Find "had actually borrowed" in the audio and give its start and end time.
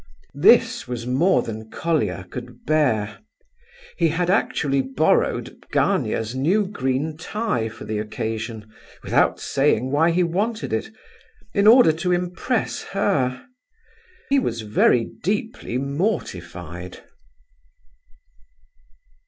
4.07-5.63